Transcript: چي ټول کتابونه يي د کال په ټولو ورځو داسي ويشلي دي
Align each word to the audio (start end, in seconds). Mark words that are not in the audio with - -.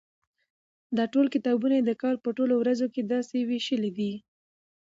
چي 0.97 1.03
ټول 1.13 1.27
کتابونه 1.35 1.73
يي 1.77 1.83
د 1.85 1.91
کال 2.01 2.15
په 2.25 2.29
ټولو 2.37 2.53
ورځو 2.61 2.85
داسي 3.11 3.39
ويشلي 3.49 3.91
دي 3.97 4.13